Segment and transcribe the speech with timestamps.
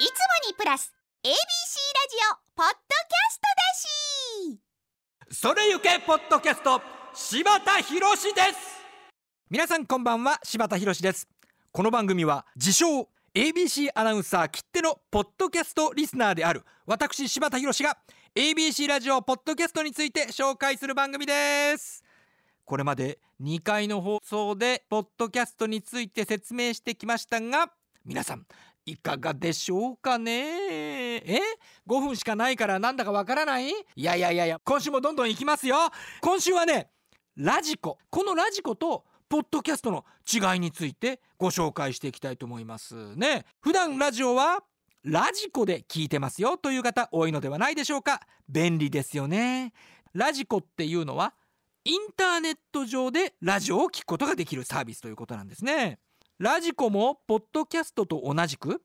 [0.00, 0.12] いつも
[0.48, 1.36] にプラス ABC ラジ
[2.32, 3.42] オポッドキャスト
[4.48, 5.38] だし。
[5.38, 6.80] それゆけポッドキャスト
[7.12, 8.34] 柴田博です。
[9.50, 11.28] 皆さんこんばんは柴田博です。
[11.70, 17.98] この番組は自称 ABC アナウンサーきってのポッドキャストリスナーである私柴田博が
[18.34, 22.02] ABC ラジオポッドキャストについて紹介する番組です。
[22.64, 27.70] これまで2回の放送でポッドキャストについて説明してきましたが
[28.06, 28.46] 皆さん
[28.86, 31.16] いかがでしょうかね？
[31.16, 31.40] え
[31.86, 33.68] ？5分しかないからなんだかわからない？
[33.68, 35.76] いやいやいやいや今週もどんどん行きますよ。
[36.20, 36.90] 今週はね
[37.36, 37.98] ラジコ。
[38.10, 43.44] このラジコとポッドキャストの違いについてご紹介していきたいと思いますね。
[43.60, 44.64] 普段ラジオは
[45.04, 48.20] ラジコで聞いてますよという方多いのではないでしょうか？
[48.48, 49.72] 便利ですよね。
[50.12, 51.34] ラジコっていうのは
[51.84, 55.98] インターネット上でラジオを聞くことができるサービスということなんですね。
[56.40, 58.80] ラジコもポッドキャストと同じく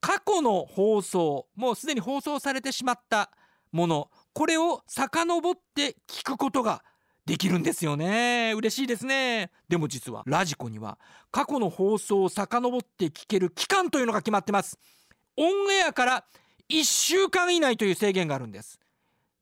[0.00, 3.30] 過去の放送もうすでに放送されてしまった
[3.70, 6.82] ものこれを遡って聞くことが
[7.26, 8.54] できるんですよね。
[8.56, 9.52] 嬉しいですね。
[9.68, 10.98] でも実はラジコには
[11.30, 14.76] 過去の放送を遡って聞ける期間というのが決まってます。
[15.36, 16.24] オンエアから
[16.68, 18.80] 1週間以内という制限があるんです。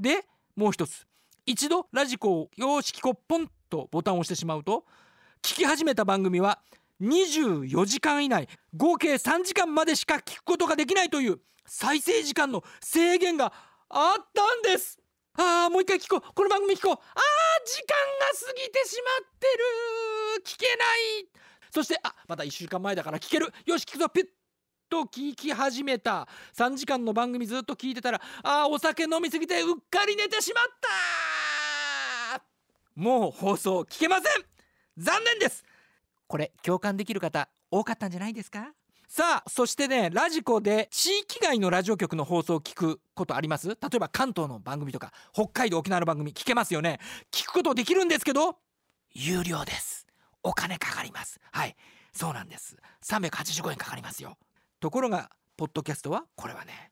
[0.00, 0.24] で
[0.56, 1.06] もう一つ
[1.46, 4.84] 一度ラジコをよーし聞こポンとボタンを押してしまうと
[5.42, 6.58] 聞き始めた番組は
[7.00, 13.52] 24時間以内合計3時間までしか聞くことができないという再生時間の制限が
[13.88, 14.98] あったんです。
[15.38, 16.32] あーもう一回聞こう。
[16.34, 16.92] この番組聞こう。
[16.92, 16.98] あー
[17.66, 19.46] 時間が過ぎてしまって
[20.38, 20.44] る。
[20.44, 21.28] 聞けない。
[21.70, 23.52] そしてあまた1週間前だから聞ける。
[23.66, 24.08] よし聞くぞ。
[24.08, 24.28] ピュッ
[24.88, 26.26] と聞き始めた。
[26.56, 30.64] 3時間の番組ずっと聞いてたらあーお酒飲みすぎてうっかり寝てしまっ
[32.38, 32.42] た
[32.94, 34.44] もう放送聞けません。
[34.96, 35.64] 残念です。
[36.26, 38.72] これ共感できる方多かったんじゃないですか？
[39.08, 43.68] さあそしてねラジコで地域外のラジオ局の放送を聞くことあります？
[43.68, 46.98] 例えば関東の番組とか北海道沖縄の番組聞けますよね？
[47.30, 48.56] 聞くことできるんですけど
[49.12, 50.06] 有料です。
[50.42, 51.40] お金かかります。
[51.52, 51.76] はい。
[52.12, 52.76] そうなんです。
[53.04, 54.36] 385円かかりますよ。
[54.80, 56.90] ところがポッドキャストはこれはね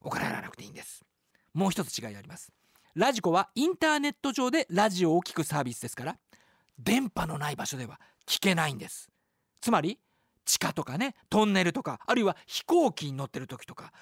[0.00, 1.04] お金払わなくていいんです。
[1.52, 2.50] もう一つ違いがあります。
[2.94, 6.16] ラジコはインターネット上でラジオを聞くサービスですから
[6.78, 9.10] 電波のない場所では聞けないんです。
[9.60, 9.98] つまり
[10.44, 13.92] 地下とかねトンネルとかあるいは飛行機に乗ってる時とか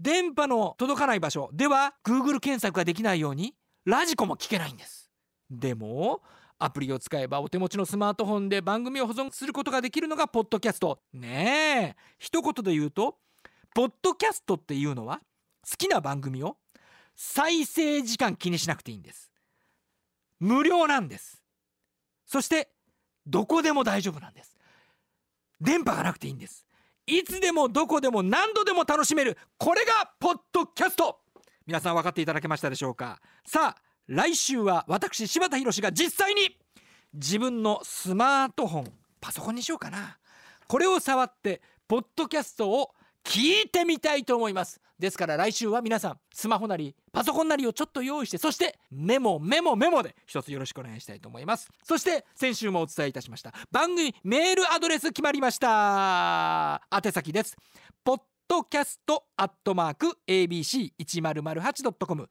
[0.00, 5.10] 電波の届かない場所では Google 検索ができないようにラジコも聞けないんです。
[5.50, 6.22] でも
[6.58, 11.00] アプリを使えばお手持ちのスマートフォンで番組を保存することができるのがポッドキャスト。
[11.12, 12.02] ねえ。
[12.18, 13.18] 一言で言うと
[13.74, 15.20] ポッドキャストっていうのは
[15.68, 16.56] 好きな番組を
[17.16, 19.30] 再生時間気にしなくていいんです。
[20.38, 21.41] 無料なんです。
[22.32, 22.70] そして
[23.26, 24.56] どこでも大丈夫なんです。
[25.60, 26.66] 電波がなくていいんです。
[27.06, 31.18] いつでもどこでも何度でも楽しめるこれがポッドキャスト。
[31.66, 33.20] 皆さん分かっていただけましたでしょうか。
[33.46, 36.56] さあ来週は私柴田博が実際に
[37.12, 40.16] 自分のスマートフォンパソコンにしようかな。
[40.68, 42.94] これを触ってポッドキャストを
[43.24, 44.80] 聞いてみたいと思います。
[44.98, 51.68] ですから来週は皆さんスマホなりパソコンなりをちょっと用意してそしてメモメモメモで一つよろしくお願いしたいと思います。
[51.82, 53.52] そして先週もお伝えいたしました。
[53.70, 56.82] 番組メールアドレス決まりました。
[56.92, 57.56] 宛先です。
[58.04, 62.28] ポッドキャストアットマーク ABC1008.com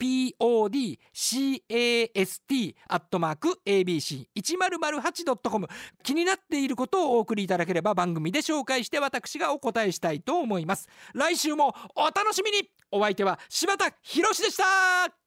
[0.00, 5.68] podcast アットマーク abc1008.com
[6.02, 10.88] 気になっていることをお送りいただければ番組で紹介して私がお答えしたいと思います。
[11.14, 12.68] 来週もお楽しみに。
[12.90, 14.64] お相手は柴田博でした。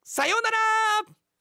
[0.04, 0.58] さようなら。